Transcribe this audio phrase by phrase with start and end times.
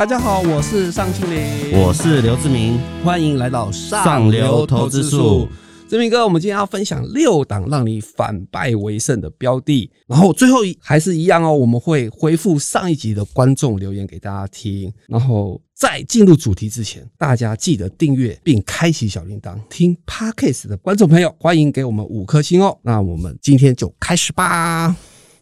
[0.00, 5.46] 大家好，我是尚庆林，我是刘志明，欢迎来到上流投资术。
[5.90, 14.90] 志明哥，我们今天要分享六档让你反败为胜的标的，然后最后一还是一样哦，我们会回复上一集的观众留言给大家听。
[15.06, 19.54] 然后在进入主题之前，大家记得订阅并开启小铃铛。
[19.68, 22.78] 听 Podcast 的观众朋友，欢迎给我们五颗星哦。
[22.80, 24.96] 那我们今天就开始吧。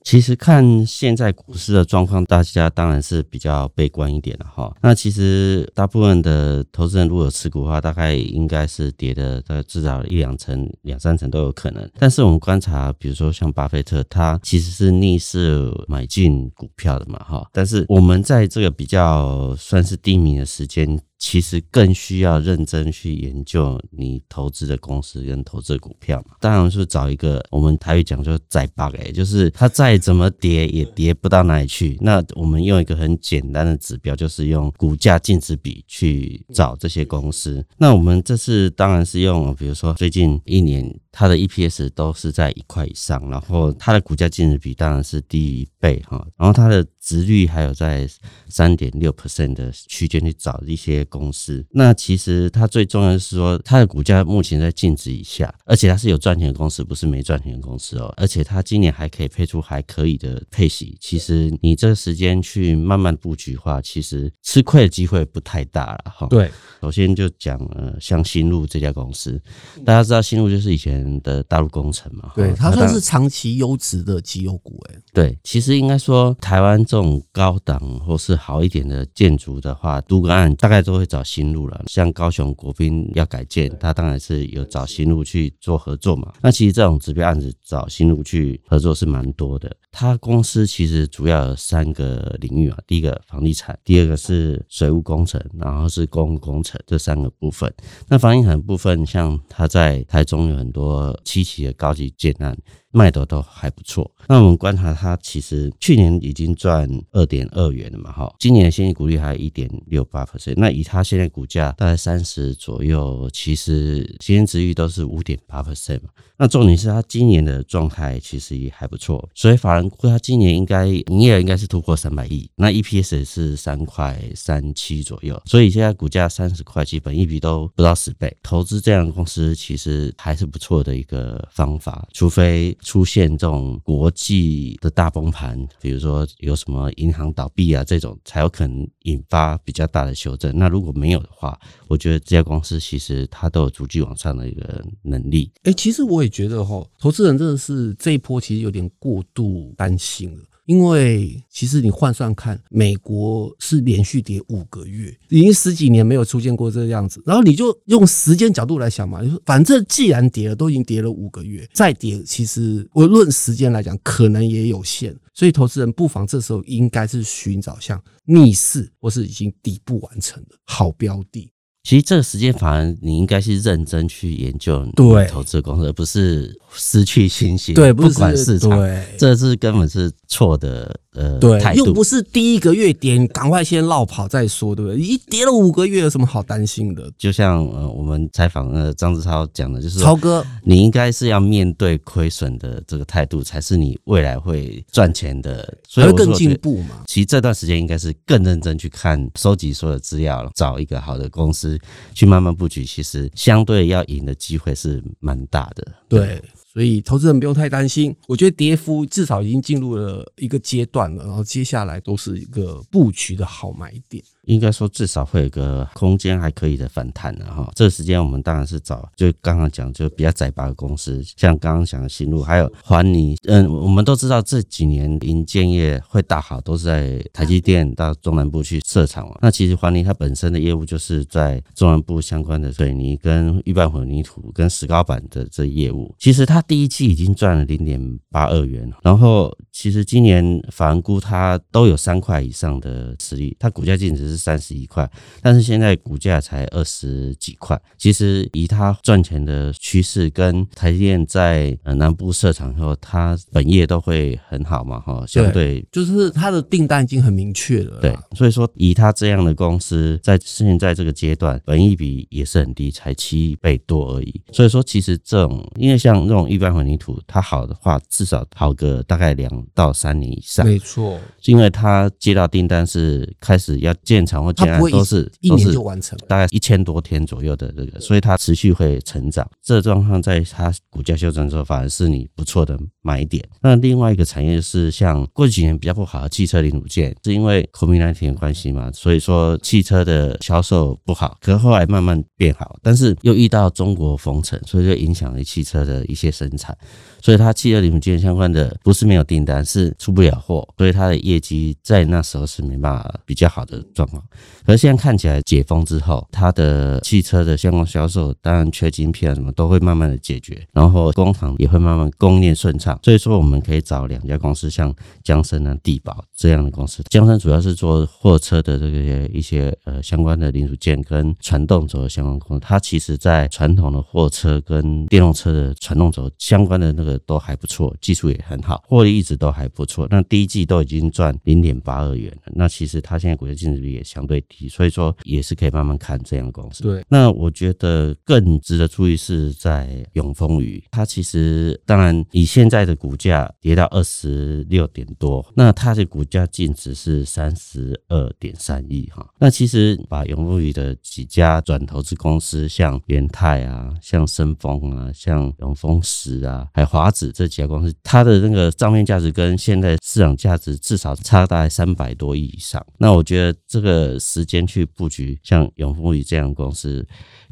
[0.08, 4.74] 其实看现在股市的状况，大家当然是比较悲观一点了哈。
[4.80, 11.86] 那其实大部分的投资人如果有持股的话，大概应该是跌的，大概至少一两成、两三成都有可能。
[11.98, 17.46] 但是我们观察，比如说像巴菲特，他其实是逆势买进股票的嘛哈。
[17.52, 20.98] 但是我们在这个比较算是低迷的时间。
[21.18, 26.36] 其实更需要认真去研究你投资的公司跟投资股票嘛。
[26.40, 31.98] 当然是找一个我们台语讲就再 bug，，就是它再怎么跌也跌不到哪里去。
[32.00, 37.64] 那我们用一个很简单的指标，就是用股价净值比去找这些公司。
[37.76, 48.08] 那我们这次当然是用，比如说最近一年它的 EPS 都是在一块以上，然后它的股价净值比当然是低于一倍哈，然后它的值率还有在
[48.48, 50.98] 三点六 percent 的区间去找一些。
[51.10, 58.12] 公司，那其实它最重要的是说，它的股价目前在净值以下，而且它是有赚钱的公司，不是没赚钱的公司哦。
[58.16, 60.96] 而且它今年还可以配出还可以的配息。
[61.00, 66.26] 其实你这个时间去慢慢布局的话，其实吃亏的机会不太大了哈。
[66.28, 66.50] 对，
[66.82, 69.40] 首先就讲呃，像新路这家公司，
[69.84, 74.94] 大家知道新路就是以前的大陆工程嘛，对，它算是长期优质的绩优股哎。
[75.14, 80.98] 对，其实应该说台湾这种高档或是好一点的建筑的话，都个案大概都。
[80.98, 86.32] 会找新路了，像高雄国宾要改建，它当然是有找新路去做合作嘛。
[86.42, 89.72] 那其实这种指标案子找新路去合作是蛮多的。
[89.92, 97.72] 它公司其实主要有三个领域啊，第一个房地产，第二个是水务工程，然后是公共工程这三个部分。
[98.08, 100.87] 那房地产部分，像它在台中有很多
[101.24, 102.56] 七期的高级建案。
[102.90, 104.10] 卖的都还不错。
[104.26, 110.54] 那我们观察它，其实去年已经赚二点二元了嘛，哈，今年的现金股利还一点六八 percent。
[110.56, 116.10] 那以它现在股价大概三十左右，其实现金值率都是五点八 percent 嘛。
[116.36, 125.40] 那重点是它今年的状态其实也还不错，所以法人估它今年应该营业额应该是突破三百亿，那 EPS 是三块三七左右。
[125.46, 128.34] 所以现在股价三十块，基本一笔都不到十倍。
[128.42, 132.76] 投资这样的公司其实还是不错的一个方法，除非。
[132.80, 140.56] 出现这种国际的大崩盘，比如说有什么银行倒闭啊，这种才有可能引发比较大的修正。
[140.56, 145.50] 那如果没有的话，我觉得这家公司其实它都有逐级往上的一个能力。
[145.64, 150.44] 哎、其实我也觉得哈，投资人真的是这一波其实有点过度担心了。
[150.68, 157.22] 因为其实你换算看，美国是连续跌五个月，已经十几年没有出现过这个样子。
[157.24, 165.16] 然后你就用时间角度来想嘛，就是反正既然跌了，都已经跌了五个月，再跌，其实我论时间来讲，可能也有限。
[165.32, 171.50] 所以投资人不妨这时候应该是寻找像逆势或是已经底部完成的好标的。
[171.88, 177.74] 其实这个时间，反而你应该是认真去研究对投资公司，而不是失去信心。
[177.74, 181.00] 对，不管市场，对，这是根本是错的。
[181.14, 185.00] 呃，对，又不是第一个月跌，赶快先落跑再说，对不对？
[185.00, 187.10] 一跌了五个月，有什么好担心的？
[187.16, 197.02] 就像呃，我们采访呃张志超讲的，就是超哥，你应该是要面对亏损的这个态度，才是你未来会赚钱的，所以会更进步嘛。
[197.06, 201.78] 其实这段时间应该是更认真去看、收集所有资料，找一个好的公司
[202.14, 202.84] 去慢慢布局。
[202.84, 206.18] 其实相对要赢的机会是蛮大的，对。
[206.20, 214.22] 对所以投资人不用太担心，我觉得跌幅至少已经进入了一个阶段了，然后接下来都是一个布局的好买点。
[214.48, 217.70] 应该说至少会有个空间还可以的反弹的哈。
[217.74, 223.36] 这个时间我们当然是找，就刚刚讲就比较窄巴的公司，像刚刚讲的新路，还有环泥。
[223.44, 229.36] 嗯，我们都知道这几年营建业会大好，都是在台积电到中南部去设厂嘛。
[229.42, 236.14] 那其实环泥它本身的业务就是在中南部相关的水泥跟预拌混凝土跟石膏板的这业务。
[236.18, 244.37] 其实它第一季已经赚了零点八二元，然后其实今年法人估它都有三块以上的实力，它股价净值是。
[244.38, 245.10] 三十一块，
[245.42, 247.78] 但是现在股价才二十几块。
[247.98, 258.00] 其实以它赚钱的趋势，跟台积电在呃南部设厂后，它本业都会很好嘛，哈，相对就是它的订单已经很明确了。
[258.00, 264.40] 对，所以说以它这样的公司，在现在这个阶段，本益比也是很低，才七倍多而已。
[264.52, 270.64] 所以说，其实这种因为像这种一般混凝土，它好的话至少好个大概两到三年以上。
[270.64, 279.48] 没错，因为它接到订单是开始要建厂或建案都是一年就完成，大概一千多天左右的这个，所以它持续会成长。
[279.62, 283.46] 这状况在它股价修正之后，反而是你不错的买点。
[283.60, 296.76] 那另外一个产业就是像过去几年比较不好的汽车零组件，是因为 COVID-19 的关系嘛，所以说汽车的销售不好，可是后来慢慢变好，但是又遇到中国封城，所以就影响了汽车的一些生产。
[297.20, 304.22] 所以它汽车零组件相关的不是没有订单，是出不了货，所以它的业绩在那时候是没办法比较好的状况。
[304.64, 312.98] 可是现在看起来解封之后，它的汽车的相关销售，当然缺晶片什么都会慢慢的解决，然后工厂也会慢慢供应顺畅。
[313.02, 317.02] 所以说我们可以找两家公司，像江森啊、地宝这样的公司。
[317.10, 327.18] 江森主要是做货车的这个一些呃相关的零组件跟传动轴的相关工作，它其实在传统的货车跟电动车的传动轴相关的那个。
[327.28, 330.06] 都还不错，技术也很好，获利一直都还不错。
[330.08, 332.52] 那第一季都已经赚零点八二元了。
[332.54, 336.82] 那其实它现在股价净值比也相对低，所以说也是可以慢慢看这样的公司。
[336.82, 349.26] 对，那我觉得更值得注意是在永丰鱼，它其实当然以现在的股价跌到二十六点多，那它的股价净值是三十二点三亿哈。
[349.38, 356.88] 那其实把永丰鱼的几家转投资公司，像元泰啊，像深丰啊，像永丰石啊，还有。
[356.88, 362.84] 华子这几家公司，它的那个账面价值跟现在市场价值至少差大概三百多亿以上。
[362.96, 367.06] 那我觉得这个的时间去布局像永丰宇这样的公司。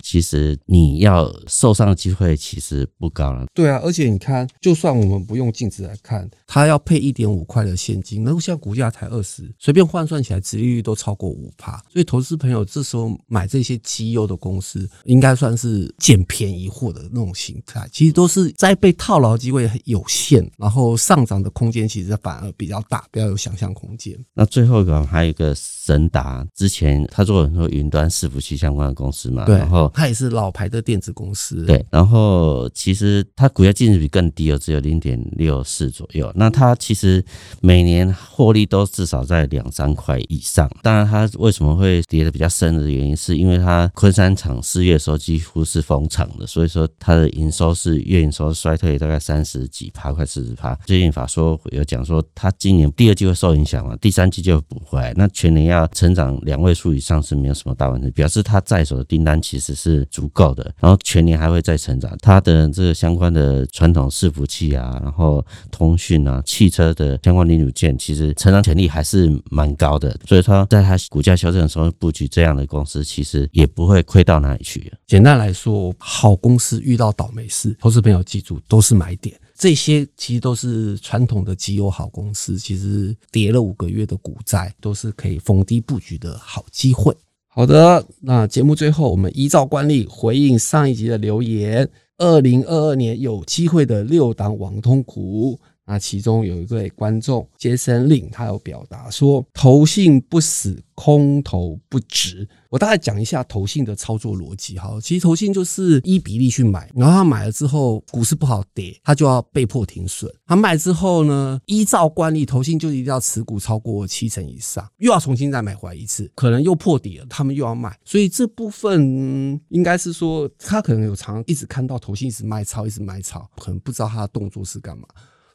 [0.06, 3.44] 其实你要受伤的机会其实不高了。
[3.52, 11.72] 对啊，而且你看，就算我们不用净值来看，它要配一点五块的现金，那现在股价才二十，随便换算起来，殖利率都超过五趴。
[11.92, 17.88] 所以投资朋友这时候买这些绩优的公司，应该算是捡便宜货的那种形态。
[17.90, 24.16] 其实都是在被套牢机会有限，然后上涨的空间其实反而比较大，比较有想象空间。
[24.34, 29.92] 那最后一个还有一个神达，之前他做了很多云端伺服器相关的公司嘛，对，然后。
[29.96, 31.82] 它也是老牌的电子公司，对。
[31.90, 36.30] 然后其实它股价净值比更低哦，只有零点六四左右。
[36.36, 37.24] 那它其实
[37.62, 40.70] 每年获利都至少在两三块以上。
[40.82, 50.74] 当然，它为什么会跌得比较深的原因，是因为它昆山厂四月的时候几乎是封厂的，所以说它的营收是月营收衰退大概三十几趴，快四十趴。
[50.84, 55.14] 最近法说有讲说，它今年第二季会受影响嘛，第三季就补回来。
[55.16, 59.74] 那全年要成长两位数以上是没有什么大问题，表示它在手的订单其实。
[59.74, 62.16] 是是足够的，然后全年还会再成长。
[62.20, 70.18] 它的这个相关的传统伺服器啊，然后通讯啊、汽车的相关零组件，其实成长潜力还是蛮高的。
[70.26, 74.92] 所以说，在它股价修正的时候布局这样的公司，其实也不会亏到哪里去。
[75.06, 79.38] 简单来说，好公司遇到倒霉事，投资朋友记住都是买点。
[79.58, 87.16] 这些其实都是传统的绩优好公司，其实跌了五个月的股债，都是可以逢低布局的好机会。
[87.56, 91.88] 好的，那节目最后，我们依照惯例回应上一集的留言。
[92.18, 95.58] 二零二二年有机会的六档网通股。
[95.86, 104.98] 那其中有一位观众杰森令，他有表达说：“投信不死，空头不值。”我大概讲一下投信的操作逻辑哈。
[105.00, 110.28] 其实投信就是依比例去买，然后他买了之后，股市不好跌，他就要被迫停损。
[110.44, 117.96] 他卖之后呢，依照惯例，投信就一定要持股超过七成以上，又要重新再买回来一次，可能又破底了，他们又要卖。
[118.04, 125.06] 所以这部分、嗯、应该是说，他可能有常一直看到投信一直卖超，一直卖超，可能不知道他的动作是干嘛。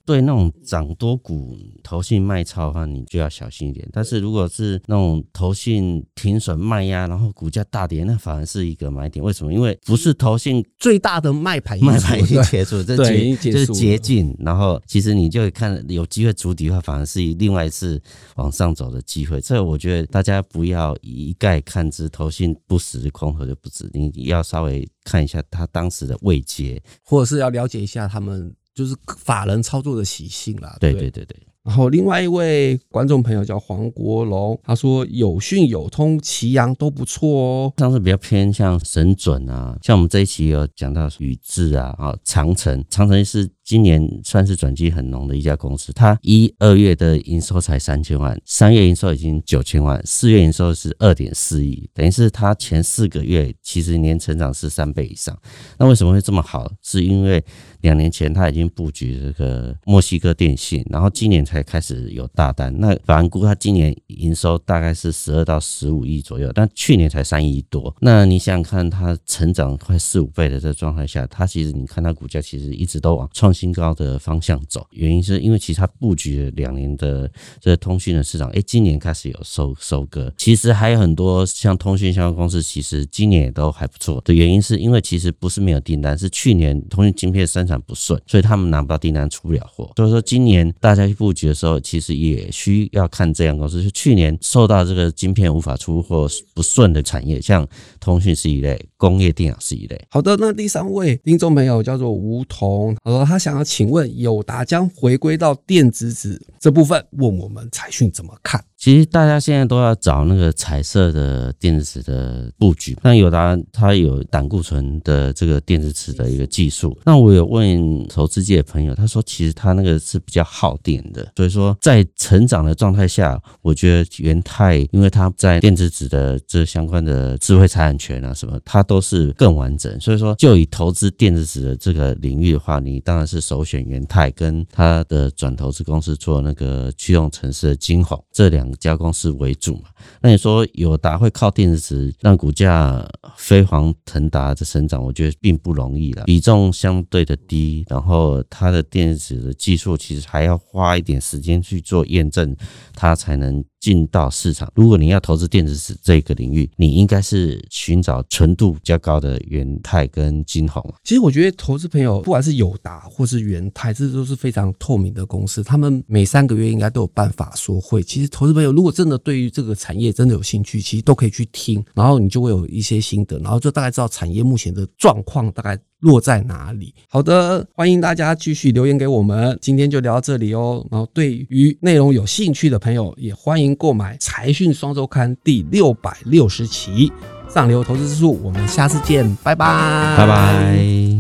[0.06, 3.88] 对那种涨多股投信卖超的话，你就要小心一点。
[3.92, 9.24] 但是如果是那种投信停损卖压，然后股价大跌，那反而是一个买点。
[9.24, 9.54] 为什么？
[9.54, 14.36] 因为不是投信最大的卖盘，卖盘已经结束，这结就是捷径。
[14.40, 18.02] 然后其实你就会看有机会筑底的话，反而是另外一次
[18.36, 19.40] 往上走的机会。
[19.42, 23.90] 这我觉得大家不要一概看之，投信不死，空头就不止。
[23.94, 28.54] 你要稍微看一下它当时的位阶，或者是要了解一下他们。
[28.74, 30.78] 就是法人操作的习性啦。
[30.80, 31.38] 对对对对。
[31.64, 37.74] 然后另外一位观众朋友叫黄国龙，他说有讯、有通、奇阳都不错哦。
[37.78, 43.50] 上次比较偏向神准啊，像我们这一期有讲到宇智啊，啊长城，长城是。
[43.72, 45.94] 今年算是转机很浓的一家公司。
[45.94, 55.34] 它一二月的营收才三千万，三月营收已经九千万，四月营收是二点四亿，等于是它前四个月其实年成长是三倍以上。
[55.78, 56.70] 那为什么会这么好？
[56.82, 57.42] 是因为
[57.80, 62.78] 两年前他已经布局这个墨西哥电信，然后今年才开始有大单。
[62.78, 67.96] 那法人估他今年营收大概是十二到十五亿左右，但去年才三亿多。
[68.02, 74.88] 那你想想看，它成长快四五倍的这个状态下，它其实你看它股价其实一直都往创新新高的方向走。
[74.90, 80.34] 原因是因为其实它布局了两年的这通讯的市场，哎，今年开始有收收割。
[80.36, 89.92] 其实还有很多像通讯相关公司，其实今年也都还不错的原因是因为其实不是没有订单，是去年通讯晶片生产不顺，所以他们拿不到订单，出不了货。
[89.96, 93.84] 所以说今年大家去布局的时候，其实也需要看这样公司。
[93.84, 97.68] 就去年受到这个晶片无法出货不顺的产业，像
[98.00, 100.02] 通讯是一类，工业电脑是一类。
[100.10, 108.64] 好的，那第三位听众朋友叫做吴彤，他说他想要请问友达将回归到电子纸这部分，问我们财讯怎么看？
[108.78, 112.98] 其实大家现在都要找那个彩色的电子纸的布局。
[113.04, 116.98] 那友达它有胆固醇的这个电子纸的一个技术。
[117.06, 121.32] 那我有问投资界的朋友，他说其实他那个是比较耗电的。
[121.36, 130.00] 所以说在成长的状态下，我觉得元太因为它在电子纸的这相关的智慧财产权啊什么，它都是更完整。
[130.00, 139.84] 所以说就以投资电子纸的这个领域的话，你当然是首选元泰跟它的转投资公司做那个驱动城市的金宏这两家公司为主嘛，
[140.22, 143.08] 那你说友达会靠电子让股价
[143.38, 152.54] 飞黄腾达的生长，我觉得并不容易了，比重相对的低，然后它的电子的技术其实还要花一点时间去做验证，
[152.94, 153.64] 它才能。
[153.82, 160.82] 进到市场，如果你要投资电子纸这个领域，你应该是寻找纯度比较高的元泰跟金红。
[161.04, 168.04] 其实我觉得投资朋友不管是友达或是元泰，这都是非常透明的公司，他们每三个月应该都有办法说会。
[168.04, 175.78] 其实投资朋友如果真的对于这个产业真的有兴趣，其实都可以去听，然后你就会有一些心得，然后就大概知道产业目前的状况大概。
[176.02, 176.92] 落在哪里？
[177.08, 179.56] 好的，欢迎大家继续留言给我们。
[179.62, 180.84] 今天就聊到这里哦。
[180.90, 187.12] 然后，对于内容有兴趣的朋友，也欢迎购买《财讯双周刊》第六百六十期
[187.54, 188.36] 《上流投资之术》。
[188.42, 191.11] 我们下次见，拜拜，拜拜。